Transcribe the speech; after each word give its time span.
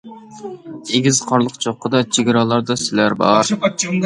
ئېگىز 0.95 1.19
قارلىق 1.33 1.59
چوققىدا، 1.67 2.01
چېگرالاردا 2.17 2.79
سىلەر 2.87 3.19
بار. 3.23 3.55